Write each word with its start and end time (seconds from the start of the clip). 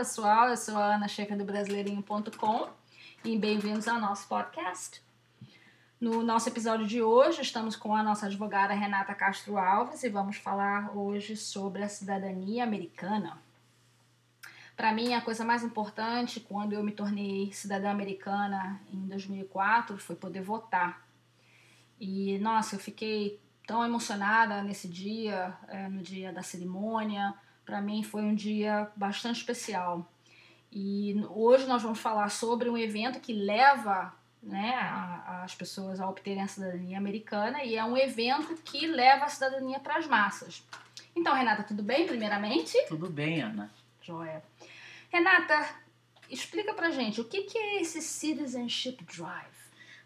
pessoal, 0.00 0.48
eu 0.48 0.56
sou 0.56 0.78
a 0.78 0.94
Ana 0.94 1.06
Checa 1.06 1.36
do 1.36 1.44
Brasileirinho.com 1.44 2.70
e 3.22 3.36
bem-vindos 3.36 3.86
ao 3.86 4.00
nosso 4.00 4.26
podcast. 4.28 5.02
No 6.00 6.22
nosso 6.22 6.48
episódio 6.48 6.86
de 6.86 7.02
hoje, 7.02 7.42
estamos 7.42 7.76
com 7.76 7.94
a 7.94 8.02
nossa 8.02 8.24
advogada 8.24 8.72
Renata 8.72 9.14
Castro 9.14 9.58
Alves 9.58 10.02
e 10.02 10.08
vamos 10.08 10.38
falar 10.38 10.96
hoje 10.96 11.36
sobre 11.36 11.82
a 11.82 11.88
cidadania 11.90 12.64
americana. 12.64 13.36
Para 14.74 14.90
mim, 14.90 15.12
a 15.12 15.20
coisa 15.20 15.44
mais 15.44 15.62
importante 15.62 16.40
quando 16.40 16.72
eu 16.72 16.82
me 16.82 16.92
tornei 16.92 17.52
cidadã 17.52 17.90
americana 17.90 18.80
em 18.90 19.06
2004 19.06 19.98
foi 19.98 20.16
poder 20.16 20.40
votar. 20.40 21.06
E 22.00 22.38
nossa, 22.38 22.74
eu 22.74 22.80
fiquei 22.80 23.38
tão 23.66 23.84
emocionada 23.84 24.62
nesse 24.62 24.88
dia, 24.88 25.54
é, 25.68 25.90
no 25.90 26.00
dia 26.00 26.32
da 26.32 26.42
cerimônia. 26.42 27.34
Para 27.70 27.80
mim 27.80 28.02
foi 28.02 28.22
um 28.22 28.34
dia 28.34 28.90
bastante 28.96 29.36
especial. 29.36 30.04
E 30.72 31.14
hoje 31.30 31.68
nós 31.68 31.80
vamos 31.80 32.00
falar 32.00 32.28
sobre 32.28 32.68
um 32.68 32.76
evento 32.76 33.20
que 33.20 33.32
leva 33.32 34.12
né, 34.42 34.74
a, 34.74 35.44
as 35.44 35.54
pessoas 35.54 36.00
a 36.00 36.10
obterem 36.10 36.42
a 36.42 36.48
cidadania 36.48 36.98
americana 36.98 37.62
e 37.62 37.76
é 37.76 37.84
um 37.84 37.96
evento 37.96 38.56
que 38.64 38.88
leva 38.88 39.26
a 39.26 39.28
cidadania 39.28 39.78
para 39.78 39.98
as 39.98 40.08
massas. 40.08 40.66
Então, 41.14 41.32
Renata, 41.32 41.62
tudo 41.62 41.80
bem, 41.80 42.08
primeiramente? 42.08 42.76
Tudo 42.88 43.08
bem, 43.08 43.40
Ana. 43.40 43.70
Joia. 44.02 44.42
Renata, 45.08 45.64
explica 46.28 46.74
pra 46.74 46.90
gente 46.90 47.20
o 47.20 47.24
que, 47.24 47.44
que 47.44 47.56
é 47.56 47.82
esse 47.82 48.02
Citizenship 48.02 49.04
Drive? 49.04 49.60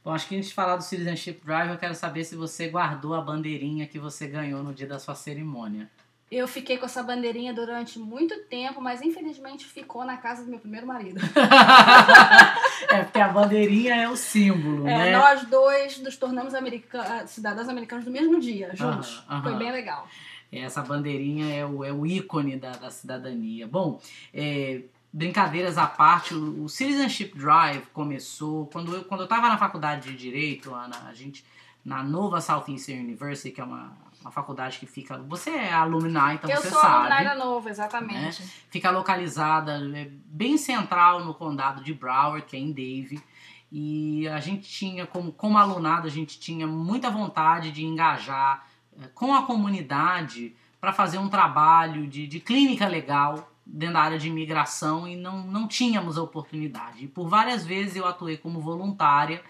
Bom, 0.05 0.13
acho 0.13 0.29
que 0.29 0.37
antes 0.37 0.51
de 0.51 0.55
falar 0.55 0.77
do 0.77 0.85
Citizenship 0.85 1.41
Drive, 1.43 1.71
eu 1.71 1.79
quero 1.79 1.95
saber 1.95 2.25
se 2.25 2.37
você 2.37 2.69
guardou 2.69 3.15
a 3.15 3.23
bandeirinha 3.23 3.87
que 3.87 3.99
você 3.99 4.27
ganhou 4.27 4.63
no 4.63 4.75
dia 4.75 4.87
da 4.87 4.99
sua 4.99 5.15
cerimônia. 5.15 5.91
Eu 6.35 6.49
fiquei 6.49 6.77
com 6.77 6.85
essa 6.85 7.01
bandeirinha 7.01 7.55
durante 7.55 7.97
muito 7.97 8.37
tempo, 8.47 8.81
mas 8.81 9.01
infelizmente 9.01 9.65
ficou 9.65 10.05
na 10.05 10.17
casa 10.17 10.43
do 10.43 10.51
meu 10.51 10.59
primeiro 10.59 10.85
marido. 10.85 11.21
é, 12.91 13.05
porque 13.05 13.21
a 13.21 13.29
bandeirinha 13.29 13.95
é 13.95 14.09
o 14.09 14.17
símbolo, 14.17 14.89
é, 14.89 14.99
né? 14.99 15.17
Nós 15.17 15.45
dois 15.45 16.01
nos 16.01 16.17
tornamos 16.17 16.53
america 16.53 17.25
cidadãos 17.29 17.69
americanos 17.69 18.05
no 18.05 18.11
mesmo 18.11 18.41
dia, 18.41 18.75
juntos. 18.75 19.23
Aham, 19.29 19.37
aham. 19.37 19.43
Foi 19.45 19.55
bem 19.55 19.71
legal. 19.71 20.09
Essa 20.51 20.83
bandeirinha 20.83 21.55
é 21.55 21.65
o, 21.65 21.85
é 21.85 21.93
o 21.93 22.05
ícone 22.05 22.57
da, 22.57 22.73
da 22.73 22.91
cidadania. 22.91 23.69
Bom, 23.69 24.01
é, 24.33 24.81
brincadeiras 25.13 25.79
à 25.79 25.87
parte, 25.87 26.35
o, 26.35 26.65
o 26.65 26.69
Citizenship 26.69 27.39
Drive 27.39 27.87
começou 27.93 28.67
quando 28.73 28.93
eu 28.93 29.05
quando 29.05 29.21
eu 29.21 29.25
estava 29.25 29.49
na 29.49 29.57
faculdade 29.57 30.11
de 30.11 30.17
direito, 30.17 30.75
Ana, 30.75 30.97
a 31.09 31.15
gente 31.15 31.45
na 31.85 32.03
Nova 32.03 32.41
Southeastern 32.41 33.05
University, 33.05 33.53
que 33.53 33.61
é 33.61 33.65
uma, 33.65 33.97
uma 34.25 34.31
faculdade 34.31 34.79
que 34.79 34.87
fica, 34.87 35.19
você 35.19 35.51
é 35.51 35.73
alumni, 35.75 36.35
então 36.35 36.49
eu 36.49 36.57
você 36.57 36.71
sou 36.71 36.81
sabe. 36.81 37.13
alumni 37.13 37.25
da 37.25 37.35
Nova, 37.35 37.69
exatamente. 37.69 38.43
Fica 38.71 38.91
localizada 38.91 39.79
é, 39.95 40.09
bem 40.25 40.57
central 40.57 41.23
no 41.23 41.35
condado 41.35 41.85
de 41.85 41.93
Broward, 41.93 42.47
que 42.47 42.57
é 42.57 42.59
em 42.59 42.73
Dave. 42.73 43.23
E 43.71 44.27
a 44.29 44.41
gente 44.41 44.67
tinha, 44.67 45.07
como, 45.07 45.31
como 45.31 45.59
alunado, 45.59 46.07
a 46.07 46.11
gente 46.11 46.41
tinha 46.41 46.67
muita 46.67 47.11
vontade 47.11 47.71
de 47.71 47.85
engajar 47.85 48.67
é, 48.99 49.09
com 49.09 49.35
a 49.35 49.43
comunidade 49.43 50.57
para 50.81 50.91
fazer 50.91 51.19
um 51.19 51.29
trabalho 51.29 52.07
de, 52.07 52.27
de 52.27 52.41
clínica 52.41 52.89
legal 52.89 53.53
dentro 53.67 53.95
da 53.95 54.01
área 54.01 54.19
de 54.19 54.29
imigração 54.29 55.07
e 55.07 55.17
não, 55.17 55.47
não 55.47 55.69
tínhamos 55.69 56.17
a 56.17 56.23
oportunidade. 56.23 57.05
E 57.05 57.09
por 57.09 57.29
várias 57.29 57.67
vezes 57.67 57.97
eu 57.97 58.07
atuei 58.07 58.39
como 58.39 58.59
voluntária 58.59 59.43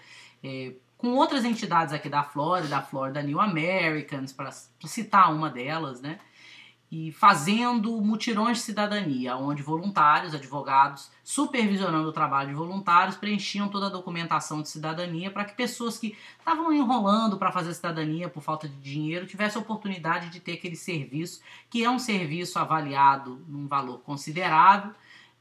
é, 0.43 0.73
com 0.97 1.13
outras 1.15 1.43
entidades 1.43 1.93
aqui 1.93 2.09
da 2.09 2.23
Flórida, 2.23 2.69
da 2.69 2.81
Florida 2.81 3.21
New 3.21 3.39
Americans, 3.39 4.31
para 4.31 4.51
citar 4.85 5.33
uma 5.33 5.49
delas, 5.49 6.01
né? 6.01 6.19
E 6.91 7.11
fazendo 7.11 7.99
mutirões 7.99 8.59
de 8.59 8.63
cidadania, 8.63 9.35
onde 9.35 9.61
voluntários, 9.61 10.33
advogados, 10.33 11.11
supervisionando 11.23 12.07
o 12.07 12.13
trabalho 12.13 12.49
de 12.49 12.55
voluntários, 12.55 13.17
preenchiam 13.17 13.67
toda 13.67 13.87
a 13.87 13.89
documentação 13.89 14.61
de 14.61 14.69
cidadania 14.69 15.29
para 15.31 15.43
que 15.43 15.55
pessoas 15.55 15.97
que 15.97 16.15
estavam 16.39 16.71
enrolando 16.71 17.37
para 17.37 17.51
fazer 17.51 17.73
cidadania 17.73 18.29
por 18.29 18.41
falta 18.41 18.69
de 18.69 18.75
dinheiro 18.77 19.25
tivessem 19.25 19.59
a 19.59 19.63
oportunidade 19.63 20.29
de 20.29 20.39
ter 20.39 20.53
aquele 20.53 20.75
serviço, 20.75 21.41
que 21.69 21.83
é 21.83 21.89
um 21.89 21.99
serviço 21.99 22.59
avaliado 22.59 23.43
num 23.47 23.67
valor 23.67 23.99
considerável, 23.99 24.91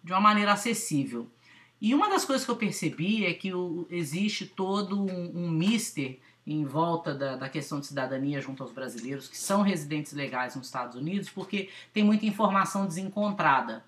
de 0.02 0.12
uma 0.12 0.20
maneira 0.20 0.52
acessível. 0.52 1.30
E 1.84 1.94
uma 1.94 2.08
das 2.08 2.24
coisas 2.24 2.46
que 2.46 2.50
eu 2.50 2.56
percebi 2.56 3.26
é 3.26 3.34
que 3.34 3.52
o, 3.52 3.86
existe 3.90 4.46
todo 4.46 4.98
um, 4.98 5.44
um 5.44 5.50
mister 5.50 6.18
em 6.46 6.64
volta 6.64 7.14
da, 7.14 7.36
da, 7.36 7.46
questão 7.46 7.78
de 7.78 7.84
cidadania 7.84 8.40
junto 8.40 8.62
aos 8.62 8.72
brasileiros 8.72 9.28
que 9.28 9.36
são 9.36 9.60
residentes 9.60 10.14
legais 10.14 10.56
nos 10.56 10.64
Estados 10.64 10.96
Unidos, 10.96 11.28
porque 11.28 11.68
tem 11.92 12.02
muita 12.02 12.24
informação 12.24 12.86
desencontrada. 12.86 13.84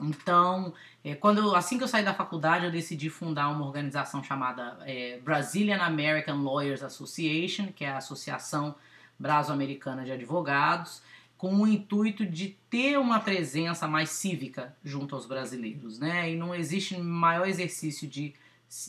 Então, 0.00 0.72
é, 1.02 1.16
quando 1.16 1.56
assim 1.56 1.76
que 1.76 1.82
eu 1.82 1.88
saí 1.88 2.04
da 2.04 2.14
faculdade, 2.14 2.66
eu 2.66 2.70
decidi 2.70 3.10
fundar 3.10 3.48
uma 3.48 3.66
organização 3.66 4.22
chamada 4.22 4.78
é, 4.82 5.18
Brazilian 5.18 5.82
American 5.82 6.44
Lawyers 6.44 6.84
Association, 6.84 7.72
que 7.74 7.84
é 7.84 7.90
a 7.90 7.96
Associação 7.96 8.76
Braso-Americana 9.18 10.04
de 10.04 10.12
Advogados, 10.12 11.02
com 11.40 11.54
o 11.54 11.66
intuito 11.66 12.26
de 12.26 12.48
ter 12.68 12.98
uma 12.98 13.18
presença 13.18 13.88
mais 13.88 14.10
cívica 14.10 14.76
junto 14.84 15.14
aos 15.14 15.24
brasileiros, 15.24 15.98
né? 15.98 16.30
E 16.30 16.36
não 16.36 16.54
existe 16.54 16.98
maior 16.98 17.48
exercício 17.48 18.06
de, 18.06 18.34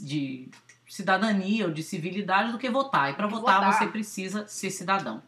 de 0.01 0.49
cidadania 0.85 1.67
ou 1.67 1.71
de 1.71 1.81
civilidade 1.81 2.51
do 2.51 2.57
que 2.57 2.69
votar. 2.69 3.09
E 3.09 3.13
para 3.13 3.25
votar, 3.25 3.61
Votar. 3.61 3.73
você 3.73 3.87
precisa 3.87 4.45
ser 4.49 4.69
cidadão. 4.69 5.23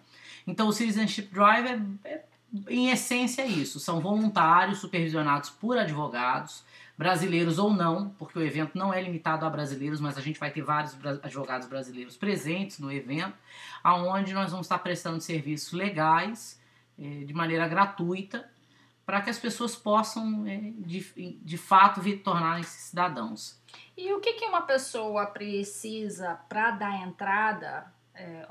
Então 0.46 0.68
o 0.68 0.74
Citizenship 0.74 1.30
Drive 1.34 1.66
é, 1.66 2.10
é, 2.10 2.24
em 2.68 2.90
essência, 2.90 3.46
isso. 3.46 3.80
São 3.80 4.02
voluntários 4.02 4.80
supervisionados 4.80 5.50
por 5.50 5.78
advogados, 5.78 6.66
brasileiros 6.98 7.58
ou 7.58 7.74
não, 7.74 8.10
porque 8.20 8.38
o 8.38 8.42
evento 8.42 8.78
não 8.78 8.94
é 8.94 9.02
limitado 9.02 9.46
a 9.46 9.50
brasileiros, 9.50 10.02
mas 10.02 10.18
a 10.18 10.22
gente 10.22 10.38
vai 10.38 10.52
ter 10.52 10.62
vários 10.62 10.94
advogados 11.24 11.70
brasileiros 11.70 12.18
presentes 12.18 12.80
no 12.80 12.92
evento, 12.92 13.38
aonde 13.82 14.34
nós 14.34 14.52
vamos 14.52 14.66
estar 14.66 14.80
prestando 14.80 15.22
serviços 15.22 15.72
legais 15.72 16.62
de 16.98 17.34
maneira 17.34 17.68
gratuita 17.68 18.50
para 19.06 19.22
que 19.22 19.30
as 19.30 19.38
pessoas 19.38 19.76
possam, 19.76 20.48
eh, 20.48 20.74
de, 20.78 21.02
de 21.42 21.58
fato, 21.58 22.02
tornarem-se 22.20 22.90
cidadãos. 22.90 23.62
E 23.98 24.14
o 24.14 24.20
que, 24.20 24.34
que 24.34 24.46
uma 24.46 24.62
pessoa 24.62 25.26
precisa 25.26 26.36
para 26.48 26.72
dar 26.72 27.02
entrada, 27.02 27.92
é, 28.16 28.46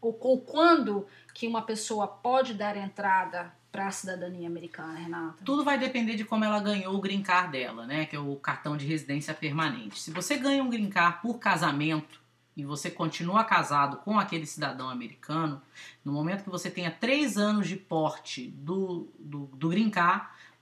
ou, 0.00 0.18
ou 0.20 0.40
quando 0.40 1.06
que 1.34 1.46
uma 1.46 1.62
pessoa 1.62 2.06
pode 2.08 2.54
dar 2.54 2.76
entrada 2.76 3.52
para 3.70 3.86
a 3.86 3.90
cidadania 3.90 4.48
americana, 4.48 4.98
Renata? 4.98 5.44
Tudo 5.44 5.64
vai 5.64 5.78
depender 5.78 6.16
de 6.16 6.24
como 6.24 6.44
ela 6.44 6.60
ganhou 6.60 6.94
o 6.94 7.00
green 7.00 7.22
card 7.22 7.52
dela, 7.52 7.86
né? 7.86 8.06
Que 8.06 8.16
é 8.16 8.18
o 8.18 8.34
cartão 8.36 8.76
de 8.76 8.84
residência 8.86 9.32
permanente. 9.32 10.00
Se 10.00 10.10
você 10.10 10.36
ganha 10.36 10.62
um 10.62 10.68
green 10.68 10.90
card 10.90 11.20
por 11.22 11.38
casamento 11.38 12.19
e 12.56 12.64
você 12.64 12.90
continua 12.90 13.44
casado 13.44 13.98
com 13.98 14.18
aquele 14.18 14.46
cidadão 14.46 14.88
americano, 14.88 15.62
no 16.04 16.12
momento 16.12 16.44
que 16.44 16.50
você 16.50 16.70
tenha 16.70 16.90
três 16.90 17.36
anos 17.36 17.68
de 17.68 17.76
porte 17.76 18.48
do, 18.48 19.08
do, 19.18 19.46
do 19.54 19.70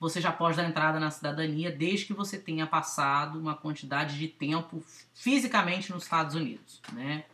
você 0.01 0.21
já 0.21 0.31
pode 0.31 0.57
dar 0.57 0.69
entrada 0.69 1.01
na 1.01 1.11
cidadania 1.11 1.73
desde 1.73 2.07
que 2.07 2.13
você 2.13 2.39
tenha 2.39 2.67
passado 2.67 3.39
uma 3.39 3.57
quantidade 3.57 4.17
de 4.17 4.29
tempo 4.29 4.83
fisicamente 5.13 5.91
nos 5.91 6.05
Estados 6.05 6.35
Unidos, 6.35 6.81
né? 6.93 7.25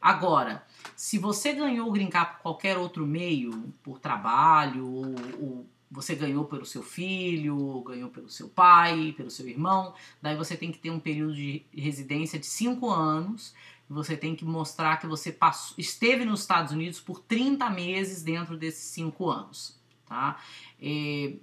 Agora, 0.00 0.66
se 0.96 1.16
você 1.16 1.52
ganhou 1.52 1.88
o 1.88 1.92
green 1.92 2.10
por 2.10 2.38
qualquer 2.42 2.76
outro 2.76 3.06
meio, 3.06 3.72
por 3.84 4.00
trabalho, 4.00 4.84
ou, 4.84 5.14
ou 5.40 5.66
você 5.88 6.16
ganhou 6.16 6.44
pelo 6.44 6.66
seu 6.66 6.82
filho, 6.82 7.56
ou 7.56 7.82
ganhou 7.82 8.10
pelo 8.10 8.28
seu 8.28 8.48
pai, 8.48 9.14
pelo 9.16 9.30
seu 9.30 9.46
irmão, 9.46 9.94
daí 10.20 10.36
você 10.36 10.56
tem 10.56 10.72
que 10.72 10.78
ter 10.78 10.90
um 10.90 10.98
período 10.98 11.34
de 11.34 11.62
residência 11.72 12.38
de 12.38 12.46
5 12.46 12.90
anos. 12.90 13.54
Você 13.92 14.16
tem 14.16 14.34
que 14.34 14.44
mostrar 14.44 14.96
que 14.98 15.06
você 15.06 15.30
passou, 15.32 15.74
esteve 15.78 16.24
nos 16.24 16.40
Estados 16.40 16.72
Unidos 16.72 17.00
por 17.00 17.20
30 17.20 17.68
meses 17.70 18.22
dentro 18.22 18.56
desses 18.56 18.84
5 18.90 19.28
anos. 19.30 19.80
Tá? 20.06 20.38
É, 20.80 21.34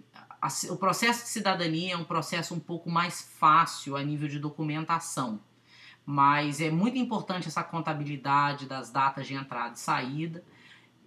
a- 0.42 0.48
o 0.70 0.78
processo 0.78 1.24
de 1.24 1.30
cidadania 1.30 1.94
é 1.94 1.98
um 1.98 2.04
processo 2.04 2.54
um 2.54 2.60
pouco 2.60 2.90
mais 2.90 3.22
fácil 3.22 3.96
a 3.96 4.04
nível 4.04 4.28
de 4.28 4.40
documentação 4.40 5.40
mas 6.06 6.60
é 6.60 6.72
muito 6.72 6.98
importante 6.98 7.48
essa 7.48 7.64
contabilidade 7.64 8.66
das 8.66 8.90
datas 8.90 9.28
de 9.28 9.36
entrada 9.36 9.76
e 9.76 9.80
saída, 9.80 10.44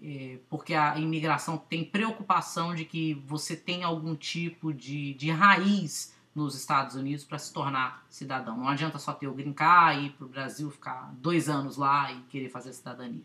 eh, 0.00 0.39
porque 0.49 0.75
a 0.75 0.97
imigração 0.97 1.59
tem 1.59 1.85
preocupação 1.85 2.73
de 2.73 2.85
que 2.85 3.15
você 3.27 3.56
tem 3.56 3.83
algum 3.83 4.15
tipo 4.15 4.73
de, 4.73 5.15
de 5.15 5.29
raiz 5.33 6.15
nos 6.34 6.55
Estados 6.55 6.94
Unidos 6.96 7.25
para 7.25 7.38
se 7.38 7.52
tornar 7.52 8.05
cidadão. 8.08 8.56
Não 8.56 8.69
adianta 8.69 8.99
só 8.99 9.12
ter 9.12 9.26
o 9.26 9.34
green 9.34 9.52
card 9.52 10.00
e 10.00 10.06
ir 10.06 10.11
para 10.12 10.25
o 10.25 10.29
Brasil 10.29 10.70
ficar 10.70 11.12
dois 11.19 11.49
anos 11.49 11.76
lá 11.76 12.11
e 12.12 12.20
querer 12.23 12.49
fazer 12.49 12.70
a 12.70 12.73
cidadania. 12.73 13.25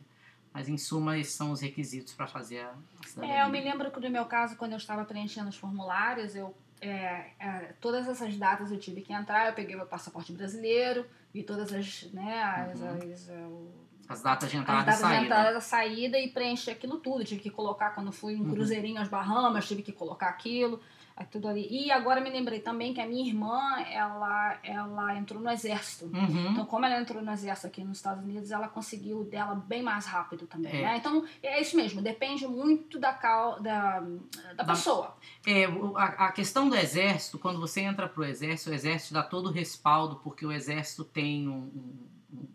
Mas, 0.53 0.67
em 0.67 0.77
suma, 0.77 1.17
esses 1.17 1.33
são 1.33 1.51
os 1.51 1.61
requisitos 1.61 2.13
para 2.13 2.27
fazer 2.27 2.61
a 2.61 2.73
cidadania. 3.07 3.35
É, 3.41 3.43
eu 3.45 3.49
me 3.49 3.61
lembro 3.61 3.91
que 3.91 3.99
no 3.99 4.09
meu 4.09 4.25
caso, 4.25 4.55
quando 4.57 4.71
eu 4.71 4.77
estava 4.77 5.05
preenchendo 5.05 5.49
os 5.49 5.55
formulários, 5.57 6.35
eu 6.35 6.55
é, 6.79 7.31
é, 7.39 7.73
todas 7.81 8.07
essas 8.07 8.37
datas 8.37 8.71
eu 8.71 8.77
tive 8.79 9.01
que 9.01 9.11
entrar, 9.11 9.47
eu 9.47 9.53
peguei 9.53 9.75
meu 9.75 9.87
passaporte 9.87 10.31
brasileiro 10.31 11.07
e 11.33 11.41
todas 11.41 11.73
as, 11.73 12.03
né, 12.13 12.43
as, 12.43 12.79
Uhum. 12.79 13.11
as, 13.13 13.29
é, 13.29 13.33
o- 13.47 13.71
As 14.07 14.21
datas 14.21 14.51
de 14.51 14.57
as 14.57 14.61
entrada 14.61 14.81
e 14.83 14.85
datas 14.85 14.99
de 15.01 15.01
saída. 15.07 15.25
entrada 15.25 15.57
e 15.57 15.61
saída 15.61 16.19
e 16.19 16.27
preencher 16.29 16.71
aquilo 16.71 16.97
tudo. 16.99 17.25
Tive 17.25 17.41
que 17.41 17.49
colocar, 17.49 17.91
quando 17.95 18.11
fui 18.11 18.35
um 18.35 18.41
Uhum. 18.43 18.49
cruzeirinho 18.49 19.01
às 19.01 19.07
Bahamas, 19.07 19.67
tive 19.67 19.81
que 19.81 19.91
colocar 19.91 20.27
aquilo. 20.29 20.79
Tudo 21.25 21.47
ali. 21.47 21.67
E 21.69 21.91
agora 21.91 22.21
me 22.21 22.29
lembrei 22.29 22.59
também 22.59 22.93
que 22.93 23.01
a 23.01 23.05
minha 23.07 23.25
irmã, 23.27 23.79
ela, 23.91 24.59
ela 24.63 25.17
entrou 25.17 25.41
no 25.41 25.49
exército. 25.49 26.05
Uhum. 26.05 26.51
Então, 26.51 26.65
como 26.65 26.85
ela 26.85 26.99
entrou 27.01 27.21
no 27.21 27.31
exército 27.31 27.67
aqui 27.67 27.83
nos 27.83 27.97
Estados 27.97 28.23
Unidos, 28.23 28.51
ela 28.51 28.67
conseguiu 28.67 29.23
dela 29.25 29.55
bem 29.55 29.81
mais 29.83 30.05
rápido 30.05 30.47
também, 30.47 30.71
É. 30.71 30.81
né? 30.83 30.97
Então, 30.97 31.25
é 31.43 31.59
isso 31.61 31.75
mesmo, 31.75 32.01
depende 32.01 32.47
muito 32.47 32.99
da, 32.99 33.13
cal, 33.13 33.61
da, 33.61 33.99
da 33.99 34.63
Da- 34.63 34.65
pessoa. 34.65 35.17
É, 35.45 35.65
a, 35.95 36.27
a 36.27 36.31
questão 36.31 36.69
do 36.69 36.75
exército, 36.75 37.37
quando 37.39 37.59
você 37.59 37.81
entra 37.81 38.07
pro 38.07 38.23
exército, 38.23 38.69
o 38.69 38.73
exército 38.73 39.13
dá 39.13 39.23
todo 39.23 39.47
o 39.49 39.51
respaldo, 39.51 40.17
porque 40.17 40.45
o 40.45 40.51
exército 40.51 41.03
tem 41.03 41.47
um, 41.49 41.53
um- 41.53 42.07
um- 42.33 42.47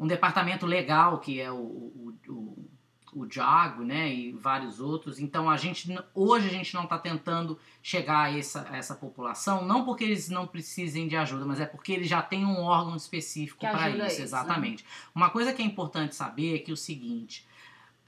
um 0.00 0.06
departamento 0.06 0.66
legal, 0.66 1.18
que 1.18 1.40
é 1.40 1.50
o, 1.50 1.56
o, 1.56 2.14
o, 2.28 2.68
o 3.14 3.30
JAGO, 3.30 3.84
né, 3.84 4.12
e 4.12 4.32
vários 4.32 4.80
outros. 4.80 5.18
Então, 5.18 5.48
a 5.48 5.56
gente, 5.56 5.86
hoje 6.14 6.46
a 6.46 6.50
gente 6.50 6.74
não 6.74 6.84
está 6.84 6.98
tentando 6.98 7.58
chegar 7.82 8.24
a 8.24 8.38
essa, 8.38 8.66
a 8.70 8.76
essa 8.76 8.94
população, 8.94 9.64
não 9.66 9.84
porque 9.84 10.04
eles 10.04 10.28
não 10.28 10.46
precisem 10.46 11.06
de 11.06 11.16
ajuda, 11.16 11.44
mas 11.44 11.60
é 11.60 11.66
porque 11.66 11.92
eles 11.92 12.08
já 12.08 12.22
têm 12.22 12.44
um 12.44 12.62
órgão 12.62 12.96
específico 12.96 13.60
para 13.60 13.90
isso, 13.90 13.98
eles, 13.98 14.18
né? 14.18 14.24
exatamente. 14.24 14.84
Uma 15.14 15.28
coisa 15.28 15.52
que 15.52 15.62
é 15.62 15.64
importante 15.64 16.14
saber 16.14 16.56
é 16.56 16.58
que 16.58 16.70
é 16.70 16.74
o 16.74 16.76
seguinte, 16.76 17.46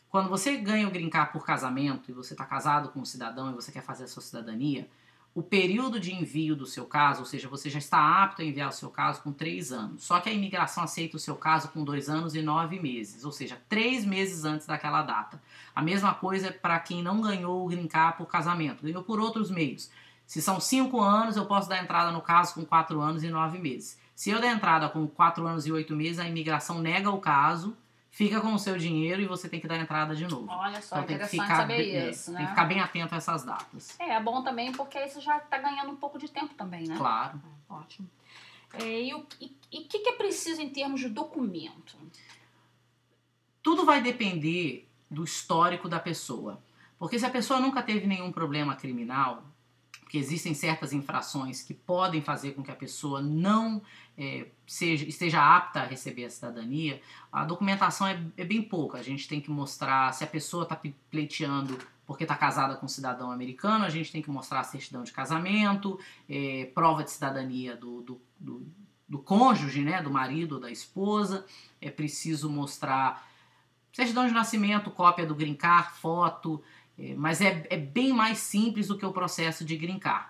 quando 0.08 0.28
você 0.28 0.56
ganha 0.56 0.88
o 0.88 0.90
green 0.90 1.10
card 1.10 1.32
por 1.32 1.44
casamento 1.44 2.10
e 2.10 2.14
você 2.14 2.34
está 2.34 2.46
casado 2.46 2.88
com 2.90 3.00
um 3.00 3.04
cidadão 3.04 3.50
e 3.50 3.54
você 3.54 3.70
quer 3.70 3.82
fazer 3.82 4.04
a 4.04 4.08
sua 4.08 4.22
cidadania, 4.22 4.88
o 5.34 5.42
período 5.42 5.98
de 5.98 6.14
envio 6.14 6.54
do 6.54 6.64
seu 6.64 6.86
caso, 6.86 7.20
ou 7.20 7.26
seja, 7.26 7.48
você 7.48 7.68
já 7.68 7.78
está 7.78 8.22
apto 8.22 8.40
a 8.40 8.44
enviar 8.44 8.68
o 8.68 8.72
seu 8.72 8.88
caso 8.88 9.20
com 9.20 9.32
três 9.32 9.72
anos. 9.72 10.04
Só 10.04 10.20
que 10.20 10.28
a 10.28 10.32
imigração 10.32 10.84
aceita 10.84 11.16
o 11.16 11.20
seu 11.20 11.34
caso 11.34 11.68
com 11.68 11.82
dois 11.82 12.08
anos 12.08 12.36
e 12.36 12.42
nove 12.42 12.78
meses, 12.78 13.24
ou 13.24 13.32
seja, 13.32 13.60
três 13.68 14.04
meses 14.04 14.44
antes 14.44 14.64
daquela 14.64 15.02
data. 15.02 15.42
A 15.74 15.82
mesma 15.82 16.14
coisa 16.14 16.48
é 16.48 16.52
para 16.52 16.78
quem 16.78 17.02
não 17.02 17.20
ganhou 17.20 17.64
o 17.64 17.68
green 17.68 17.88
card 17.88 18.16
por 18.16 18.26
casamento, 18.26 18.84
ganhou 18.84 19.02
por 19.02 19.18
outros 19.18 19.50
meios. 19.50 19.90
Se 20.24 20.40
são 20.40 20.60
cinco 20.60 21.00
anos, 21.00 21.36
eu 21.36 21.46
posso 21.46 21.68
dar 21.68 21.82
entrada 21.82 22.12
no 22.12 22.22
caso 22.22 22.54
com 22.54 22.64
quatro 22.64 23.00
anos 23.00 23.24
e 23.24 23.28
nove 23.28 23.58
meses. 23.58 23.98
Se 24.14 24.30
eu 24.30 24.40
der 24.40 24.54
entrada 24.54 24.88
com 24.88 25.04
quatro 25.08 25.44
anos 25.46 25.66
e 25.66 25.72
oito 25.72 25.96
meses, 25.96 26.20
a 26.20 26.28
imigração 26.28 26.78
nega 26.78 27.10
o 27.10 27.20
caso, 27.20 27.76
fica 28.14 28.40
com 28.40 28.54
o 28.54 28.58
seu 28.60 28.78
dinheiro 28.78 29.20
e 29.20 29.26
você 29.26 29.48
tem 29.48 29.58
que 29.58 29.66
dar 29.66 29.76
entrada 29.76 30.14
de 30.14 30.24
novo. 30.28 30.46
Olha 30.48 30.80
só, 30.80 30.94
Então 30.96 31.06
tem 31.08 31.18
que 31.18 31.26
ficar, 31.26 31.56
saber 31.56 31.78
bem- 31.78 31.96
é, 31.96 32.10
isso, 32.10 32.26
tem 32.26 32.34
né? 32.34 32.42
que 32.42 32.48
ficar 32.50 32.64
bem 32.64 32.80
atento 32.80 33.12
a 33.12 33.18
essas 33.18 33.42
datas. 33.44 33.98
É, 33.98 34.10
é 34.10 34.20
bom 34.22 34.40
também 34.44 34.70
porque 34.70 34.96
aí 34.96 35.08
você 35.10 35.20
já 35.20 35.40
tá 35.40 35.58
ganhando 35.58 35.90
um 35.90 35.96
pouco 35.96 36.16
de 36.16 36.28
tempo 36.30 36.54
também, 36.54 36.86
né? 36.86 36.96
Claro. 36.96 37.42
Ótimo. 37.68 38.08
É, 38.74 39.02
e 39.02 39.12
o 39.14 39.26
e, 39.40 39.56
e 39.72 39.80
que, 39.80 39.98
que 39.98 40.10
é 40.10 40.12
preciso 40.12 40.62
em 40.62 40.70
termos 40.70 41.00
de 41.00 41.08
documento? 41.08 41.96
Tudo 43.60 43.84
vai 43.84 44.00
depender 44.00 44.88
do 45.10 45.24
histórico 45.24 45.88
da 45.88 45.98
pessoa. 45.98 46.62
Porque 46.96 47.18
se 47.18 47.26
a 47.26 47.30
pessoa 47.30 47.58
nunca 47.58 47.82
teve 47.82 48.06
nenhum 48.06 48.30
problema 48.30 48.76
criminal, 48.76 49.42
porque 50.14 50.18
existem 50.18 50.54
certas 50.54 50.92
infrações 50.92 51.60
que 51.60 51.74
podem 51.74 52.22
fazer 52.22 52.52
com 52.52 52.62
que 52.62 52.70
a 52.70 52.76
pessoa 52.76 53.20
não 53.20 53.82
é, 54.16 54.46
seja, 54.64 55.04
esteja 55.04 55.42
apta 55.42 55.80
a 55.80 55.84
receber 55.84 56.24
a 56.24 56.30
cidadania, 56.30 57.00
a 57.32 57.44
documentação 57.44 58.06
é, 58.06 58.22
é 58.36 58.44
bem 58.44 58.62
pouca. 58.62 58.98
A 58.98 59.02
gente 59.02 59.26
tem 59.26 59.40
que 59.40 59.50
mostrar 59.50 60.12
se 60.12 60.22
a 60.22 60.26
pessoa 60.28 60.62
está 60.62 60.80
pleiteando 61.10 61.76
porque 62.06 62.22
está 62.22 62.36
casada 62.36 62.76
com 62.76 62.86
um 62.86 62.88
cidadão 62.88 63.32
americano, 63.32 63.84
a 63.84 63.88
gente 63.88 64.12
tem 64.12 64.22
que 64.22 64.30
mostrar 64.30 64.60
a 64.60 64.62
certidão 64.62 65.02
de 65.02 65.10
casamento, 65.10 65.98
é, 66.28 66.70
prova 66.72 67.02
de 67.02 67.10
cidadania 67.10 67.74
do, 67.74 68.02
do, 68.02 68.20
do, 68.38 68.66
do 69.08 69.18
cônjuge, 69.18 69.82
né, 69.82 70.00
do 70.00 70.12
marido 70.12 70.56
ou 70.56 70.60
da 70.60 70.70
esposa. 70.70 71.44
É 71.80 71.90
preciso 71.90 72.48
mostrar 72.48 73.26
certidão 73.92 74.28
de 74.28 74.32
nascimento, 74.32 74.92
cópia 74.92 75.26
do 75.26 75.34
green 75.34 75.56
card, 75.56 75.90
foto, 75.94 76.62
mas 77.16 77.40
é, 77.40 77.66
é 77.70 77.76
bem 77.76 78.12
mais 78.12 78.38
simples 78.38 78.88
do 78.88 78.96
que 78.96 79.04
o 79.04 79.12
processo 79.12 79.64
de 79.64 79.76
green 79.76 79.98
card. 79.98 80.28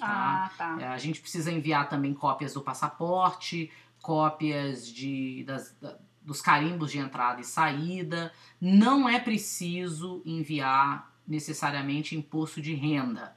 Ah, 0.00 0.50
tá. 0.56 0.76
É, 0.80 0.86
a 0.86 0.98
gente 0.98 1.20
precisa 1.20 1.50
enviar 1.50 1.88
também 1.88 2.14
cópias 2.14 2.54
do 2.54 2.60
passaporte, 2.60 3.70
cópias 4.00 4.86
de, 4.86 5.42
das, 5.44 5.76
da- 5.80 5.98
dos 6.22 6.40
carimbos 6.40 6.92
de 6.92 6.98
entrada 6.98 7.40
e 7.40 7.44
saída. 7.44 8.32
Não 8.60 9.08
é 9.08 9.18
preciso 9.18 10.22
enviar 10.24 11.10
necessariamente 11.26 12.14
imposto 12.16 12.60
de 12.60 12.74
renda. 12.74 13.36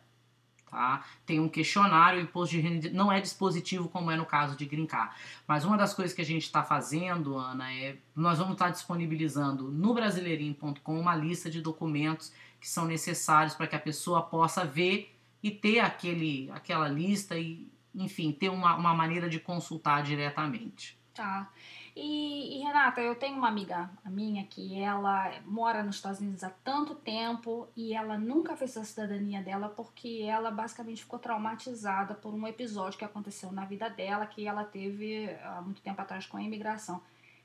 Tá? 0.71 1.03
Tem 1.25 1.37
um 1.37 1.49
questionário, 1.49 2.17
o 2.17 2.23
imposto 2.23 2.55
de 2.55 2.61
renda 2.61 2.89
não 2.91 3.11
é 3.11 3.19
dispositivo 3.19 3.89
como 3.89 4.09
é 4.09 4.15
no 4.15 4.25
caso 4.25 4.55
de 4.55 4.65
green 4.65 4.85
card. 4.85 5.13
Mas 5.45 5.65
uma 5.65 5.77
das 5.77 5.93
coisas 5.93 6.15
que 6.15 6.21
a 6.21 6.25
gente 6.25 6.43
está 6.43 6.63
fazendo, 6.63 7.35
Ana, 7.35 7.73
é 7.73 7.97
nós 8.15 8.37
vamos 8.37 8.53
estar 8.53 8.69
disponibilizando 8.69 9.69
no 9.69 9.93
brasileirinho.com 9.93 10.97
uma 10.97 11.13
lista 11.13 11.49
de 11.49 11.59
documentos 11.59 12.31
que 12.57 12.69
são 12.69 12.85
necessários 12.85 13.53
para 13.53 13.67
que 13.67 13.75
a 13.75 13.79
pessoa 13.79 14.21
possa 14.21 14.63
ver 14.63 15.13
e 15.43 15.51
ter 15.51 15.79
aquele, 15.79 16.49
aquela 16.51 16.87
lista 16.87 17.37
e, 17.37 17.69
enfim, 17.93 18.31
ter 18.31 18.47
uma, 18.47 18.77
uma 18.77 18.93
maneira 18.93 19.27
de 19.27 19.41
consultar 19.41 20.01
diretamente. 20.03 21.00
Tá. 21.13 21.51
E, 21.93 22.57
e, 22.57 22.63
Renata, 22.63 23.01
eu 23.01 23.15
tenho 23.15 23.37
uma 23.37 23.49
amiga 23.49 23.89
a 24.03 24.09
minha 24.09 24.45
que 24.45 24.79
ela 24.79 25.31
mora 25.45 25.83
nos 25.83 25.97
Estados 25.97 26.21
Unidos 26.21 26.41
há 26.41 26.49
tanto 26.49 26.95
tempo 26.95 27.67
e 27.75 27.93
ela 27.93 28.17
nunca 28.17 28.55
fez 28.55 28.77
a 28.77 28.85
cidadania 28.85 29.41
dela 29.41 29.67
porque 29.67 30.23
ela 30.25 30.49
basicamente 30.49 31.03
ficou 31.03 31.19
traumatizada 31.19 32.15
por 32.15 32.33
um 32.33 32.47
episódio 32.47 32.97
que 32.97 33.03
aconteceu 33.03 33.51
na 33.51 33.65
vida 33.65 33.89
dela 33.89 34.25
que 34.25 34.47
ela 34.47 34.63
teve 34.63 35.29
há 35.43 35.61
muito 35.61 35.81
tempo 35.81 36.01
atrás 36.01 36.25
com 36.25 36.37
a 36.37 36.41
imigração. 36.41 37.01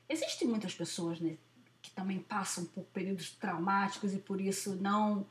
Existem 0.07 0.47
muitas 0.47 0.73
pessoas 0.73 1.19
né, 1.19 1.37
que 1.81 1.91
também 1.91 2.19
passam 2.19 2.65
por 2.65 2.85
períodos 2.85 3.31
traumáticos 3.31 4.13
e 4.13 4.17
por 4.17 4.39
isso 4.39 4.75
não 4.77 5.25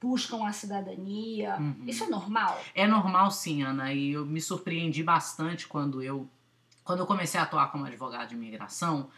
buscam 0.00 0.46
a 0.46 0.52
cidadania. 0.52 1.56
Uhum. 1.56 1.84
Isso 1.86 2.04
é 2.04 2.08
normal? 2.08 2.60
É 2.74 2.86
normal 2.86 3.30
sim, 3.30 3.62
Ana, 3.62 3.92
e 3.92 4.12
eu 4.12 4.24
me 4.24 4.40
surpreendi 4.40 5.02
bastante 5.02 5.66
quando 5.66 6.02
eu, 6.02 6.28
quando 6.88 7.00
eu 7.00 7.06
comecei 7.06 7.38
a 7.38 7.42
atuar 7.42 7.70
como 7.70 7.84
advogado 7.84 8.30
de 8.30 8.34
imigração, 8.34 9.10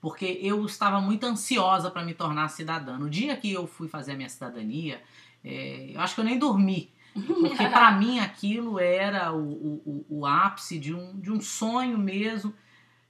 porque 0.00 0.38
eu 0.40 0.64
estava 0.64 1.00
muito 1.00 1.26
ansiosa 1.26 1.90
para 1.90 2.04
me 2.04 2.14
tornar 2.14 2.46
cidadã. 2.46 2.96
No 2.96 3.10
dia 3.10 3.36
que 3.36 3.52
eu 3.52 3.66
fui 3.66 3.88
fazer 3.88 4.12
a 4.12 4.14
minha 4.16 4.28
cidadania, 4.28 5.02
é, 5.44 5.90
eu 5.92 6.00
acho 6.00 6.14
que 6.14 6.20
eu 6.20 6.24
nem 6.24 6.38
dormi. 6.38 6.92
Porque 7.40 7.66
para 7.66 7.90
mim 7.90 8.20
aquilo 8.20 8.78
era 8.78 9.32
o, 9.32 9.42
o, 9.84 10.06
o- 10.08 10.24
ápice 10.24 10.78
de 10.78 10.94
um, 10.94 11.18
de 11.18 11.32
um 11.32 11.40
sonho 11.40 11.98
mesmo, 11.98 12.54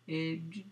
é, 0.08 0.38
de- 0.48 0.66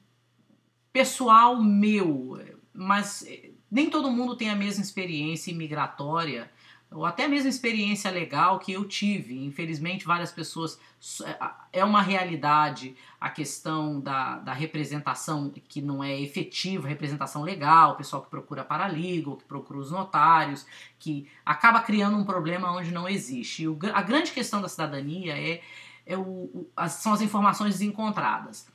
pessoal 0.90 1.62
meu. 1.62 2.40
Mas 2.72 3.26
é, 3.26 3.50
nem 3.70 3.90
todo 3.90 4.10
mundo 4.10 4.36
tem 4.36 4.48
a 4.48 4.56
mesma 4.56 4.82
experiência 4.82 5.50
imigratória, 5.50 6.50
ou 6.90 7.04
até 7.04 7.24
a 7.24 7.28
mesma 7.28 7.48
experiência 7.48 8.10
legal 8.10 8.58
que 8.58 8.72
eu 8.72 8.84
tive. 8.84 9.44
Infelizmente, 9.44 10.06
várias 10.06 10.30
pessoas. 10.30 10.78
É 11.72 11.84
uma 11.84 12.00
realidade 12.00 12.96
a 13.20 13.28
questão 13.28 14.00
da, 14.00 14.38
da 14.38 14.52
representação 14.52 15.50
que 15.68 15.82
não 15.82 16.02
é 16.04 16.18
efetiva, 16.20 16.86
representação 16.86 17.42
legal, 17.42 17.92
o 17.92 17.96
pessoal 17.96 18.22
que 18.22 18.30
procura 18.30 18.64
paralegal, 18.64 19.36
que 19.36 19.44
procura 19.44 19.80
os 19.80 19.90
notários, 19.90 20.66
que 20.98 21.28
acaba 21.44 21.80
criando 21.80 22.16
um 22.16 22.24
problema 22.24 22.70
onde 22.70 22.92
não 22.92 23.08
existe. 23.08 23.64
E 23.64 23.68
o, 23.68 23.78
a 23.92 24.02
grande 24.02 24.30
questão 24.30 24.62
da 24.62 24.68
cidadania 24.68 25.36
é, 25.36 25.62
é 26.06 26.16
o, 26.16 26.22
o, 26.22 26.70
as, 26.76 26.92
são 26.92 27.12
as 27.12 27.20
informações 27.20 27.74
desencontradas. 27.74 28.66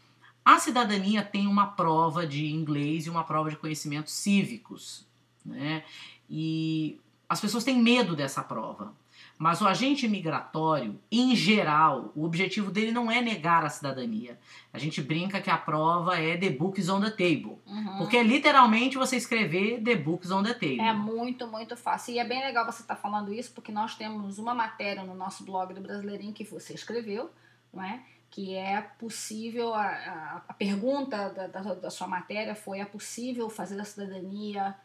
A 0.44 0.60
cidadania 0.60 1.24
tem 1.24 1.48
uma 1.48 1.68
prova 1.68 2.26
de 2.26 2.48
inglês 2.48 3.06
e 3.06 3.10
uma 3.10 3.24
prova 3.24 3.50
de 3.50 3.56
conhecimentos 3.56 4.14
cívicos, 4.14 5.08
né? 5.46 5.84
E 6.30 7.00
as 7.30 7.40
pessoas 7.40 7.64
têm 7.64 7.80
medo 7.80 8.16
dessa 8.16 8.44
prova. 8.44 8.92
Mas 9.38 9.62
o 9.62 9.68
agente 9.68 10.06
migratório, 10.06 11.00
em 11.10 11.34
geral, 11.34 12.12
o 12.14 12.26
objetivo 12.26 12.70
dele 12.72 12.92
não 12.92 13.10
é 13.10 13.22
negar 13.22 13.64
a 13.64 13.70
cidadania. 13.70 14.38
A 14.74 14.78
gente 14.78 15.02
brinca 15.02 15.40
que 15.40 15.50
a 15.50 15.58
prova 15.58 16.18
é 16.20 16.36
the 16.36 16.50
books 16.50 16.90
on 16.90 17.00
the 17.00 17.10
table. 17.10 17.58
Uhum. 17.66 18.00
Porque 18.00 18.18
é 18.18 18.24
literalmente 18.24 18.98
você 18.98 19.16
escrever 19.16 19.82
the 19.82 19.96
books 19.96 20.30
on 20.30 20.44
the 20.44 20.54
table. 20.54 20.82
É 20.82 20.92
muito, 20.92 21.48
muito 21.48 21.78
fácil. 21.78 22.16
E 22.16 22.20
é 22.20 22.26
bem 22.26 22.42
legal 22.42 22.66
você 22.66 22.82
estar 22.82 22.98
falando 22.98 23.32
isso, 23.32 23.54
porque 23.54 23.72
nós 23.72 23.96
temos 23.96 24.40
uma 24.40 24.54
matéria 24.54 25.04
no 25.04 25.16
nosso 25.16 25.46
blog 25.46 25.74
do 25.74 25.80
Brasileirinho 25.80 26.34
que 26.34 26.44
você 26.44 26.74
escreveu, 26.74 27.30
não 27.74 27.82
é? 27.82 28.02
Que 28.30 28.56
é 28.56 28.82
possível, 28.82 29.74
a, 29.74 29.86
a, 29.86 30.42
a 30.50 30.54
pergunta 30.54 31.30
da, 31.30 31.48
da, 31.48 31.74
da, 31.76 31.90
sua 31.90 32.08
matéria 32.08 32.56
foi: 32.56 32.80
é 32.80 32.86
possível 32.86 33.50
fazer 33.50 33.80
a 33.80 33.86
cidadania 33.86 34.76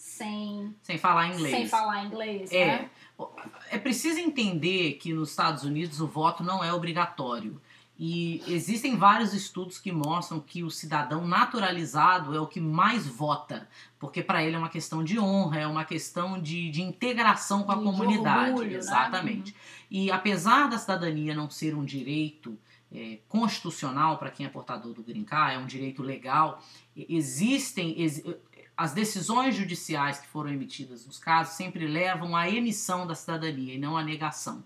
sem, 0.00 0.74
sem 0.82 0.96
falar 0.96 1.28
inglês? 1.28 1.54
Sem 1.54 1.68
falar 1.68 2.06
inglês, 2.06 2.50
é. 2.50 2.66
né? 2.66 2.90
É 3.70 3.78
preciso 3.78 4.18
entender 4.18 4.94
que 4.94 5.12
nos 5.12 5.28
Estados 5.28 5.62
Unidos 5.62 6.00
o 6.00 6.06
voto 6.06 6.42
não 6.42 6.64
é 6.64 6.72
obrigatório. 6.72 7.60
E 7.98 8.42
existem 8.48 8.96
vários 8.96 9.34
estudos 9.34 9.78
que 9.78 9.92
mostram 9.92 10.40
que 10.40 10.64
o 10.64 10.70
cidadão 10.70 11.26
naturalizado 11.26 12.34
é 12.34 12.40
o 12.40 12.46
que 12.46 12.58
mais 12.58 13.06
vota, 13.06 13.68
porque 13.98 14.22
para 14.22 14.42
ele 14.42 14.56
é 14.56 14.58
uma 14.58 14.70
questão 14.70 15.04
de 15.04 15.18
honra, 15.18 15.60
é 15.60 15.66
uma 15.66 15.84
questão 15.84 16.40
de, 16.40 16.70
de 16.70 16.80
integração 16.80 17.62
com 17.62 17.72
a 17.72 17.76
de 17.76 17.84
comunidade. 17.84 18.52
Orgulho, 18.52 18.78
Exatamente. 18.78 19.52
Né? 19.52 19.58
E 19.90 20.10
apesar 20.10 20.70
da 20.70 20.78
cidadania 20.78 21.34
não 21.34 21.50
ser 21.50 21.74
um 21.74 21.84
direito 21.84 22.58
é, 22.90 23.18
constitucional 23.28 24.16
para 24.16 24.30
quem 24.30 24.46
é 24.46 24.48
portador 24.48 24.94
do 24.94 25.02
green 25.02 25.24
card, 25.24 25.56
é 25.56 25.58
um 25.58 25.66
direito 25.66 26.02
legal, 26.02 26.62
existem. 26.96 28.00
Ex, 28.00 28.24
as 28.80 28.94
decisões 28.94 29.54
judiciais 29.54 30.18
que 30.18 30.26
foram 30.26 30.48
emitidas 30.48 31.04
nos 31.04 31.18
casos 31.18 31.54
sempre 31.54 31.86
levam 31.86 32.34
à 32.34 32.48
emissão 32.48 33.06
da 33.06 33.14
cidadania 33.14 33.74
e 33.74 33.78
não 33.78 33.94
à 33.94 34.02
negação. 34.02 34.64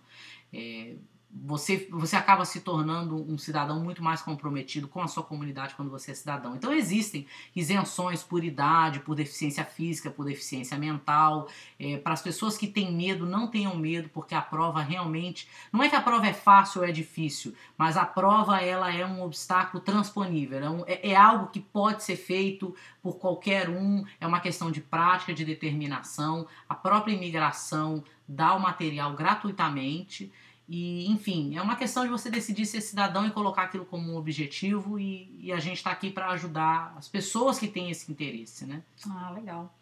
É, 0.52 0.94
você, 1.42 1.88
você 1.90 2.14
acaba 2.14 2.44
se 2.44 2.60
tornando 2.60 3.16
um 3.30 3.36
cidadão 3.36 3.82
muito 3.82 4.02
mais 4.02 4.22
comprometido 4.22 4.86
com 4.86 5.02
a 5.02 5.08
sua 5.08 5.22
comunidade 5.22 5.74
quando 5.74 5.90
você 5.90 6.12
é 6.12 6.14
cidadão. 6.14 6.54
Então 6.54 6.72
existem 6.72 7.26
isenções 7.56 8.22
por 8.22 8.44
idade, 8.44 9.00
por 9.00 9.16
deficiência 9.16 9.64
física, 9.64 10.10
por 10.10 10.24
deficiência 10.24 10.78
mental. 10.78 11.48
É, 11.78 11.96
para 11.96 12.12
as 12.12 12.22
pessoas 12.22 12.56
que 12.56 12.68
têm 12.68 12.94
medo, 12.94 13.26
não 13.26 13.48
tenham 13.48 13.76
medo, 13.76 14.08
porque 14.10 14.34
a 14.34 14.40
prova 14.40 14.80
realmente. 14.80 15.48
Não 15.72 15.82
é 15.82 15.88
que 15.88 15.96
a 15.96 16.00
prova 16.00 16.26
é 16.26 16.32
fácil 16.32 16.82
ou 16.82 16.86
é 16.86 16.92
difícil, 16.92 17.54
mas 17.76 17.96
a 17.96 18.04
prova 18.04 18.60
ela 18.60 18.92
é 18.92 19.04
um 19.04 19.22
obstáculo 19.22 19.82
transponível. 19.82 20.58
É, 20.62 20.70
um, 20.70 20.84
é, 20.86 21.10
é 21.10 21.16
algo 21.16 21.48
que 21.48 21.60
pode 21.60 22.04
ser 22.04 22.16
feito 22.16 22.74
por 23.02 23.18
qualquer 23.18 23.68
um, 23.68 24.04
é 24.20 24.26
uma 24.26 24.40
questão 24.40 24.70
de 24.70 24.80
prática, 24.80 25.34
de 25.34 25.44
determinação. 25.44 26.46
A 26.68 26.74
própria 26.74 27.12
imigração 27.12 28.04
dá 28.26 28.54
o 28.54 28.60
material 28.60 29.12
gratuitamente. 29.14 30.32
E, 30.68 31.06
enfim, 31.10 31.56
é 31.56 31.62
uma 31.62 31.76
questão 31.76 32.04
de 32.04 32.10
você 32.10 32.30
decidir 32.30 32.64
ser 32.64 32.80
cidadão 32.80 33.26
e 33.26 33.30
colocar 33.30 33.64
aquilo 33.64 33.84
como 33.84 34.12
um 34.12 34.16
objetivo, 34.16 34.98
e, 34.98 35.28
e 35.40 35.52
a 35.52 35.60
gente 35.60 35.76
está 35.76 35.90
aqui 35.90 36.10
para 36.10 36.30
ajudar 36.30 36.94
as 36.96 37.06
pessoas 37.06 37.58
que 37.58 37.68
têm 37.68 37.90
esse 37.90 38.10
interesse, 38.10 38.64
né? 38.64 38.82
Ah, 39.10 39.30
legal. 39.30 39.74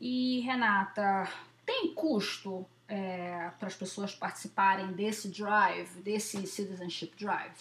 E, 0.00 0.40
Renata, 0.40 1.28
tem 1.64 1.94
custo 1.94 2.66
é, 2.88 3.50
para 3.58 3.68
as 3.68 3.74
pessoas 3.74 4.14
participarem 4.14 4.92
desse 4.92 5.28
drive, 5.28 6.00
desse 6.02 6.44
Citizenship 6.46 7.12
Drive? 7.18 7.52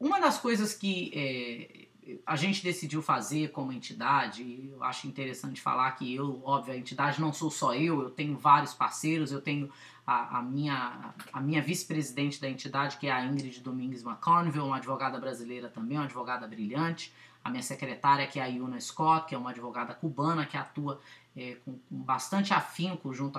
Uma 0.00 0.20
das 0.20 0.38
coisas 0.38 0.74
que 0.74 1.12
é, 1.14 1.86
a 2.26 2.36
gente 2.36 2.62
decidiu 2.62 3.02
fazer 3.02 3.50
como 3.50 3.72
entidade, 3.72 4.70
eu 4.72 4.82
acho 4.82 5.06
interessante 5.06 5.60
falar 5.60 5.90
que 5.92 6.14
eu, 6.14 6.40
óbvio, 6.44 6.72
a 6.72 6.76
entidade 6.76 7.20
não 7.20 7.32
sou 7.32 7.50
só 7.50 7.74
eu, 7.74 8.02
eu 8.02 8.10
tenho 8.10 8.36
vários 8.36 8.72
parceiros, 8.72 9.32
eu 9.32 9.40
tenho 9.40 9.70
a, 10.06 10.38
a 10.38 10.42
minha, 10.42 11.14
a 11.32 11.40
minha 11.40 11.60
vice-presidente 11.60 12.40
da 12.40 12.48
entidade, 12.48 12.96
que 12.96 13.08
é 13.08 13.12
a 13.12 13.24
Ingrid 13.24 13.60
Domingues 13.60 14.04
McConville, 14.04 14.64
uma 14.64 14.76
advogada 14.76 15.18
brasileira 15.18 15.68
também, 15.68 15.98
uma 15.98 16.04
advogada 16.04 16.46
brilhante, 16.46 17.12
a 17.44 17.50
minha 17.50 17.62
secretária, 17.62 18.26
que 18.26 18.40
é 18.40 18.42
a 18.42 18.46
Yuna 18.46 18.80
Scott, 18.80 19.26
que 19.26 19.34
é 19.34 19.38
uma 19.38 19.50
advogada 19.50 19.94
cubana 19.94 20.46
que 20.46 20.56
atua 20.56 21.00
é, 21.36 21.56
com, 21.64 21.72
com, 21.72 21.96
bastante 21.96 22.54
afinco 22.54 23.12
junto 23.12 23.38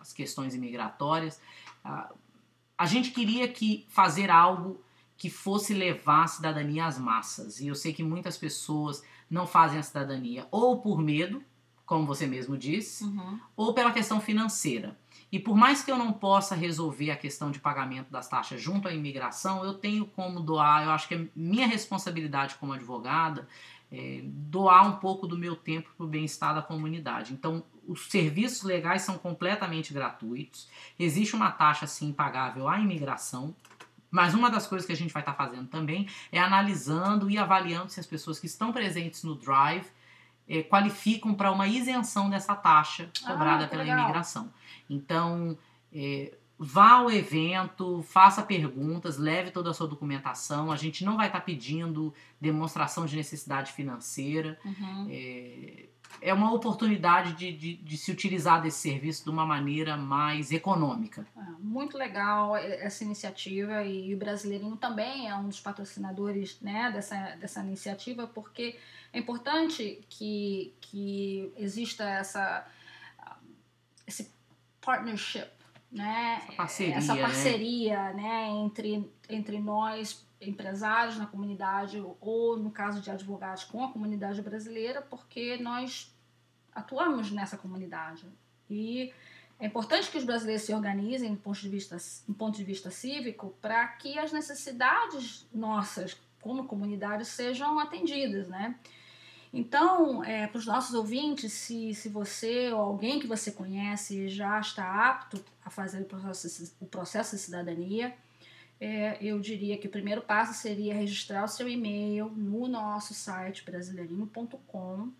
às 0.00 0.12
questões 0.12 0.54
imigratórias. 0.54 1.40
A, 1.82 2.12
a 2.76 2.86
gente 2.86 3.10
queria 3.10 3.48
que 3.48 3.86
fazer 3.88 4.30
algo 4.30 4.80
que 5.16 5.30
fosse 5.30 5.72
levar 5.72 6.24
a 6.24 6.26
cidadania 6.26 6.86
às 6.86 6.98
massas. 6.98 7.60
E 7.60 7.68
eu 7.68 7.74
sei 7.74 7.92
que 7.92 8.02
muitas 8.02 8.36
pessoas 8.36 9.02
não 9.30 9.46
fazem 9.46 9.78
a 9.78 9.82
cidadania 9.82 10.46
ou 10.50 10.80
por 10.80 10.98
medo, 10.98 11.42
como 11.86 12.06
você 12.06 12.26
mesmo 12.26 12.56
disse, 12.56 13.04
uhum. 13.04 13.38
ou 13.56 13.74
pela 13.74 13.92
questão 13.92 14.20
financeira. 14.20 14.98
E 15.30 15.38
por 15.38 15.56
mais 15.56 15.82
que 15.82 15.90
eu 15.90 15.98
não 15.98 16.12
possa 16.12 16.54
resolver 16.54 17.10
a 17.10 17.16
questão 17.16 17.50
de 17.50 17.58
pagamento 17.58 18.10
das 18.10 18.28
taxas 18.28 18.60
junto 18.60 18.88
à 18.88 18.92
imigração, 18.92 19.64
eu 19.64 19.74
tenho 19.74 20.06
como 20.06 20.40
doar, 20.40 20.84
eu 20.84 20.90
acho 20.90 21.08
que 21.08 21.14
é 21.14 21.26
minha 21.34 21.66
responsabilidade 21.66 22.54
como 22.54 22.72
advogada 22.72 23.46
é, 23.94 24.22
doar 24.24 24.88
um 24.88 24.96
pouco 24.96 25.26
do 25.26 25.38
meu 25.38 25.54
tempo 25.54 25.88
para 25.96 26.04
o 26.04 26.08
bem-estar 26.08 26.54
da 26.54 26.62
comunidade. 26.62 27.32
Então, 27.32 27.62
os 27.86 28.10
serviços 28.10 28.62
legais 28.62 29.02
são 29.02 29.16
completamente 29.16 29.92
gratuitos, 29.92 30.68
existe 30.98 31.36
uma 31.36 31.50
taxa 31.50 31.86
sim 31.86 32.12
pagável 32.12 32.68
à 32.68 32.80
imigração. 32.80 33.54
Mas 34.14 34.32
uma 34.32 34.48
das 34.48 34.64
coisas 34.64 34.86
que 34.86 34.92
a 34.92 34.96
gente 34.96 35.12
vai 35.12 35.22
estar 35.22 35.32
tá 35.32 35.44
fazendo 35.44 35.66
também 35.66 36.06
é 36.30 36.38
analisando 36.38 37.28
e 37.28 37.36
avaliando 37.36 37.90
se 37.90 37.98
as 37.98 38.06
pessoas 38.06 38.38
que 38.38 38.46
estão 38.46 38.72
presentes 38.72 39.24
no 39.24 39.34
Drive 39.34 39.86
é, 40.48 40.62
qualificam 40.62 41.34
para 41.34 41.50
uma 41.50 41.66
isenção 41.66 42.30
dessa 42.30 42.54
taxa 42.54 43.10
cobrada 43.26 43.64
ah, 43.64 43.68
pela 43.68 43.82
legal. 43.82 43.98
imigração. 43.98 44.54
Então, 44.88 45.58
é, 45.92 46.32
vá 46.56 46.92
ao 46.92 47.10
evento, 47.10 48.04
faça 48.04 48.40
perguntas, 48.40 49.18
leve 49.18 49.50
toda 49.50 49.70
a 49.70 49.74
sua 49.74 49.88
documentação. 49.88 50.70
A 50.70 50.76
gente 50.76 51.04
não 51.04 51.16
vai 51.16 51.26
estar 51.26 51.40
tá 51.40 51.44
pedindo 51.44 52.14
demonstração 52.40 53.06
de 53.06 53.16
necessidade 53.16 53.72
financeira. 53.72 54.56
Uhum. 54.64 55.08
É, 55.10 55.73
é 56.24 56.32
uma 56.32 56.50
oportunidade 56.54 57.34
de, 57.34 57.52
de, 57.52 57.74
de, 57.76 57.98
se 57.98 58.10
utilizar 58.10 58.62
desse 58.62 58.78
serviço 58.78 59.24
de 59.24 59.30
uma 59.30 59.44
maneira 59.44 59.94
mais 59.94 60.50
econômica. 60.50 61.26
É, 61.36 61.40
muito 61.60 61.98
legal 61.98 62.56
essa 62.56 63.04
iniciativa 63.04 63.84
e 63.84 64.14
o 64.14 64.16
Brasileirinho 64.16 64.74
também 64.76 65.28
é 65.28 65.36
um 65.36 65.46
dos 65.46 65.60
patrocinadores 65.60 66.58
né, 66.62 66.90
dessa, 66.90 67.36
dessa 67.36 67.60
iniciativa, 67.60 68.26
porque 68.26 68.78
é 69.12 69.18
importante 69.18 70.02
que, 70.08 70.74
que 70.80 71.52
exista 71.58 72.04
essa, 72.04 72.66
esse 74.06 74.32
partnership, 74.80 75.50
né? 75.92 76.38
Essa 76.38 76.52
parceria, 76.56 76.94
essa 76.96 77.16
parceria 77.16 78.12
né? 78.14 78.22
né? 78.22 78.48
entre, 78.64 79.12
entre 79.28 79.58
nós, 79.58 80.26
empresários 80.46 81.16
na 81.16 81.26
comunidade, 81.26 82.02
ou 82.20 82.56
no 82.56 82.70
caso 82.70 83.00
de 83.00 83.10
advogados 83.10 83.64
com 83.64 83.84
a 83.84 83.92
comunidade 83.92 84.40
brasileira, 84.42 85.02
porque 85.02 85.56
nós 85.58 86.14
atuamos 86.74 87.30
nessa 87.30 87.56
comunidade. 87.56 88.26
E 88.68 89.12
é 89.58 89.66
importante 89.66 90.10
que 90.10 90.18
os 90.18 90.24
brasileiros 90.24 90.64
se 90.64 90.74
organizem 90.74 91.34
do 91.34 91.40
ponto 91.40 91.60
de 91.60 91.68
vista, 91.68 91.96
do 92.26 92.34
ponto 92.34 92.56
de 92.56 92.64
vista 92.64 92.90
cívico 92.90 93.54
para 93.60 93.86
que 93.88 94.18
as 94.18 94.32
necessidades 94.32 95.46
nossas 95.52 96.20
como 96.40 96.66
comunidade 96.66 97.24
sejam 97.24 97.78
atendidas, 97.78 98.48
né? 98.48 98.78
Então, 99.50 100.22
é, 100.24 100.48
para 100.48 100.58
os 100.58 100.66
nossos 100.66 100.94
ouvintes, 100.94 101.52
se, 101.52 101.94
se 101.94 102.08
você 102.08 102.72
ou 102.72 102.80
alguém 102.80 103.20
que 103.20 103.26
você 103.26 103.52
conhece 103.52 104.28
já 104.28 104.58
está 104.58 105.08
apto 105.08 105.42
a 105.64 105.70
fazer 105.70 106.02
o 106.02 106.04
processo, 106.04 106.74
o 106.80 106.86
processo 106.86 107.36
de 107.36 107.42
cidadania, 107.42 108.14
é, 108.80 109.16
eu 109.20 109.38
diria 109.40 109.78
que 109.78 109.86
o 109.86 109.90
primeiro 109.90 110.22
passo 110.22 110.54
seria 110.54 110.94
registrar 110.94 111.44
o 111.44 111.48
seu 111.48 111.68
e-mail 111.68 112.28
no 112.30 112.66
nosso 112.68 113.14
site 113.14 113.64
brasileirinho.com 113.64 115.12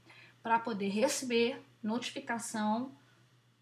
para 0.43 0.59
poder 0.59 0.89
receber 0.89 1.63
notificação 1.83 2.93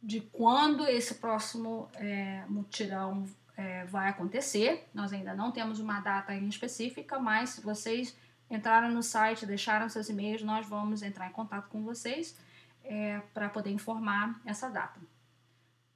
de 0.03 0.21
quando 0.21 0.87
esse 0.87 1.17
próximo 1.17 1.89
é, 1.95 2.45
mutirão 2.49 3.25
é, 3.57 3.85
vai 3.85 4.09
acontecer. 4.09 4.89
Nós 4.93 5.13
ainda 5.13 5.35
não 5.35 5.53
temos 5.53 5.79
uma 5.79 6.01
data 6.01 6.35
em 6.35 6.49
específica, 6.49 7.19
mas 7.19 7.51
se 7.51 7.61
vocês 7.61 8.17
entraram 8.51 8.91
no 8.91 9.03
site, 9.03 9.47
deixaram 9.47 9.89
seus 9.89 10.09
e-mails, 10.09 10.43
nós 10.43 10.67
vamos 10.67 11.03
entrar 11.03 11.29
em 11.29 11.33
contato 11.33 11.69
com 11.69 11.83
vocês 11.83 12.37
é, 12.85 13.21
para 13.33 13.49
poder 13.49 13.71
informar 13.71 14.41
essa 14.45 14.69
data. 14.69 15.01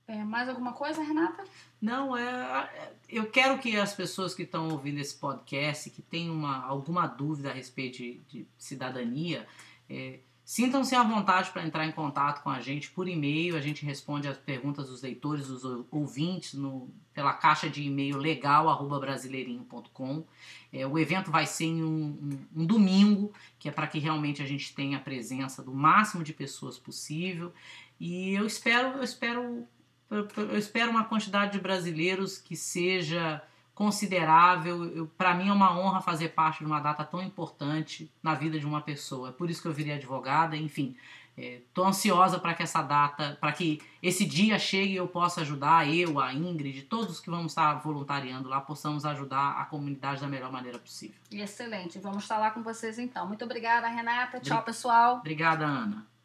É, 0.08 0.22
mais 0.22 0.48
alguma 0.48 0.72
coisa, 0.72 1.02
Renata? 1.02 1.42
Não, 1.80 2.16
é, 2.16 2.92
eu 3.08 3.28
quero 3.28 3.58
que 3.58 3.76
as 3.76 3.92
pessoas 3.92 4.34
que 4.34 4.44
estão 4.44 4.68
ouvindo 4.68 4.98
esse 4.98 5.16
podcast, 5.16 5.90
que 5.90 6.00
têm 6.00 6.30
uma, 6.30 6.64
alguma 6.64 7.06
dúvida 7.06 7.50
a 7.50 7.52
respeito 7.52 7.98
de, 7.98 8.20
de 8.28 8.46
cidadania, 8.56 9.46
é, 9.90 10.20
Sintam-se 10.46 10.94
à 10.94 11.02
vontade 11.02 11.50
para 11.50 11.66
entrar 11.66 11.84
em 11.84 11.90
contato 11.90 12.44
com 12.44 12.50
a 12.50 12.60
gente 12.60 12.88
por 12.92 13.08
e-mail. 13.08 13.56
A 13.56 13.60
gente 13.60 13.84
responde 13.84 14.28
as 14.28 14.38
perguntas 14.38 14.86
dos 14.86 15.02
leitores, 15.02 15.48
dos 15.48 15.64
ouvintes, 15.90 16.54
no, 16.54 16.88
pela 17.12 17.32
caixa 17.32 17.68
de 17.68 17.82
e-mail 17.82 18.16
legal@brasileirinho.com. 18.16 20.24
É, 20.72 20.86
o 20.86 20.96
evento 21.00 21.32
vai 21.32 21.46
ser 21.46 21.64
em 21.64 21.82
um, 21.82 22.38
um, 22.54 22.62
um 22.62 22.64
domingo, 22.64 23.32
que 23.58 23.68
é 23.68 23.72
para 23.72 23.88
que 23.88 23.98
realmente 23.98 24.40
a 24.40 24.46
gente 24.46 24.72
tenha 24.72 24.98
a 24.98 25.00
presença 25.00 25.64
do 25.64 25.74
máximo 25.74 26.22
de 26.22 26.32
pessoas 26.32 26.78
possível. 26.78 27.52
E 27.98 28.34
eu 28.34 28.46
espero, 28.46 28.98
eu 28.98 29.02
espero, 29.02 29.66
eu 30.10 30.58
espero 30.58 30.90
uma 30.90 31.04
quantidade 31.04 31.52
de 31.52 31.60
brasileiros 31.60 32.38
que 32.38 32.56
seja 32.56 33.42
considerável. 33.74 35.10
Para 35.18 35.34
mim 35.34 35.48
é 35.48 35.52
uma 35.52 35.78
honra 35.78 36.00
fazer 36.00 36.30
parte 36.30 36.60
de 36.60 36.64
uma 36.64 36.80
data 36.80 37.04
tão 37.04 37.22
importante 37.22 38.10
na 38.22 38.34
vida 38.34 38.58
de 38.58 38.66
uma 38.66 38.80
pessoa. 38.80 39.28
É 39.28 39.32
por 39.32 39.50
isso 39.50 39.60
que 39.60 39.68
eu 39.68 39.72
virei 39.72 39.94
advogada, 39.94 40.56
enfim. 40.56 40.96
Estou 41.36 41.84
é, 41.84 41.88
ansiosa 41.88 42.38
para 42.38 42.54
que 42.54 42.62
essa 42.62 42.80
data, 42.80 43.36
para 43.38 43.52
que 43.52 43.82
esse 44.02 44.24
dia 44.24 44.58
chegue 44.58 44.94
e 44.94 44.96
eu 44.96 45.06
possa 45.06 45.42
ajudar, 45.42 45.86
eu, 45.86 46.18
a 46.18 46.32
Ingrid, 46.32 46.84
todos 46.84 47.20
que 47.20 47.28
vamos 47.28 47.52
estar 47.52 47.74
voluntariando 47.74 48.48
lá, 48.48 48.62
possamos 48.62 49.04
ajudar 49.04 49.60
a 49.60 49.66
comunidade 49.66 50.22
da 50.22 50.26
melhor 50.26 50.50
maneira 50.50 50.78
possível. 50.78 51.20
Excelente. 51.30 51.98
Vamos 51.98 52.22
estar 52.22 52.38
lá 52.38 52.50
com 52.50 52.62
vocês 52.62 52.98
então. 52.98 53.28
Muito 53.28 53.44
obrigada, 53.44 53.86
Renata. 53.86 54.40
Tchau, 54.40 54.62
pessoal. 54.62 55.16
Obrigada, 55.16 55.66
Ana. 55.66 56.15